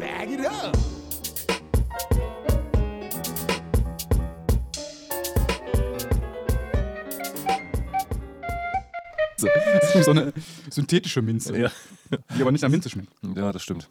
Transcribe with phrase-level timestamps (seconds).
[0.00, 0.76] Bag it up.
[9.36, 9.48] So,
[9.80, 10.32] das ist so eine
[10.70, 11.70] synthetische Minze, Ja.
[12.36, 13.12] die aber nicht nach Minze schmeckt.
[13.22, 13.88] ja, das stimmt.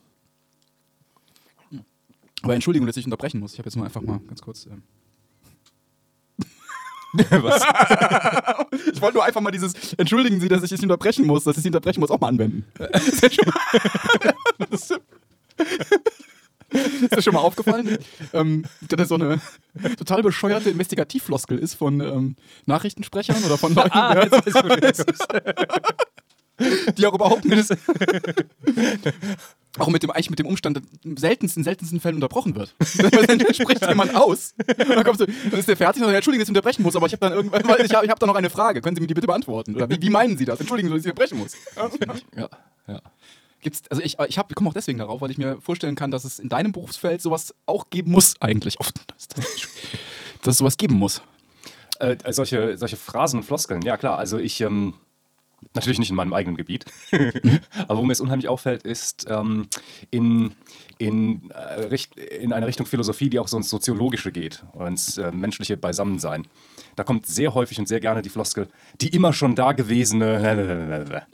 [2.41, 3.53] Aber Entschuldigung, dass ich unterbrechen muss.
[3.53, 4.65] Ich habe jetzt nur einfach mal ganz kurz.
[4.65, 4.83] Ähm
[7.29, 7.61] Was?
[8.93, 11.61] ich wollte nur einfach mal dieses Entschuldigen Sie, dass ich es unterbrechen muss, dass ich
[11.61, 12.65] es unterbrechen muss, auch mal anwenden.
[12.93, 14.99] Ist mal,
[17.01, 17.97] ist dir schon mal aufgefallen,
[18.33, 19.39] ähm, dass das so eine
[19.97, 25.27] total bescheuerte Investigativfloskel ist von ähm, Nachrichtensprechern oder von Leuten, Ah, jetzt
[26.97, 27.69] die auch überhaupt nicht
[29.77, 32.73] auch mit dem, eigentlich mit dem Umstand, dass in seltensten, seltensten Fällen unterbrochen wird.
[33.27, 34.53] dann spricht jemand aus.
[34.77, 37.07] Dann, kommst du, dann ist der fertig und sagt, Entschuldigung, dass ich unterbrechen muss, aber
[37.07, 38.81] ich habe dann irgendwann, ich habe ich hab da noch eine Frage.
[38.81, 39.75] Können Sie mir die bitte beantworten?
[39.75, 40.59] Oder wie, wie meinen Sie das?
[40.59, 41.53] Entschuldigen Sie, dass ich unterbrechen muss.
[42.35, 42.49] Ja,
[42.87, 43.01] ja.
[43.61, 46.11] Gibt's, also ich, ich, hab- ich komme auch deswegen darauf, weil ich mir vorstellen kann,
[46.11, 48.79] dass es in deinem Berufsfeld sowas auch geben muss, eigentlich.
[48.79, 49.45] Oft, dass, dass,
[50.43, 51.21] dass es sowas geben muss.
[51.99, 54.17] Äh, solche, solche Phrasen und Floskeln, ja klar.
[54.19, 54.93] Also ich, ähm,
[55.73, 56.85] natürlich nicht in meinem eigenen Gebiet,
[57.87, 59.67] aber wo mir es unheimlich auffällt, ist ähm,
[60.11, 60.51] in,
[60.97, 65.77] in, äh, in eine Richtung Philosophie, die auch so ins Soziologische geht ins äh, menschliche
[65.77, 66.47] Beisammensein.
[66.95, 68.67] Da kommt sehr häufig und sehr gerne die Floskel,
[69.01, 71.25] die immer schon da gewesene.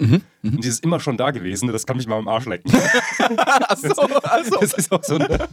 [0.43, 2.71] Und dieses immer schon da gewesene, das kann mich mal am Arsch lecken.
[3.37, 4.57] Achso, also.
[4.61, 5.47] Das ist auch so eine,